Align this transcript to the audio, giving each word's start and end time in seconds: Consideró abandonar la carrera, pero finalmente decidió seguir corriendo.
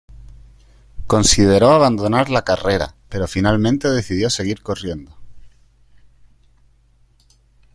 Consideró 1.05 1.69
abandonar 1.73 2.31
la 2.31 2.41
carrera, 2.43 2.95
pero 3.07 3.27
finalmente 3.27 3.87
decidió 3.87 4.31
seguir 4.31 4.63
corriendo. 4.63 5.15